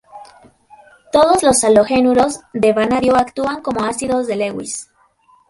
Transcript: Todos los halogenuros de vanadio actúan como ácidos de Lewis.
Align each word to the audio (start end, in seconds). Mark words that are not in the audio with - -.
Todos 1.11 1.43
los 1.43 1.63
halogenuros 1.63 2.39
de 2.53 2.73
vanadio 2.73 3.15
actúan 3.17 3.61
como 3.61 3.83
ácidos 3.85 4.25
de 4.25 4.35
Lewis. 4.35 4.89